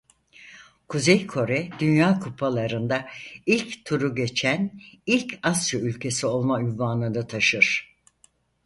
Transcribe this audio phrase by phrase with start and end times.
[0.87, 3.07] Kuzey Kore Dünya Kupalarında
[3.45, 7.95] ilk turu geçen ilk Asya ülkesi olma unvanını taşır.